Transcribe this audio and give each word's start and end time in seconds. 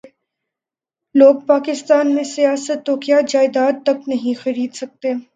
لوگ 1.15 1.35
پاکستان 1.47 2.15
میں 2.15 2.23
سیاست 2.23 2.85
تو 2.85 2.95
کیا 2.97 3.19
جائیداد 3.27 3.83
تک 3.85 4.09
نہیں 4.09 4.41
خرید 4.41 4.73
سکتے 4.73 5.13